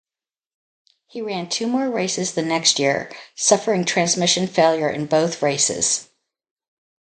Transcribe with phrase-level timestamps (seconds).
[1.05, 6.09] He ran two more races the next year, suffering transmission failure in both races.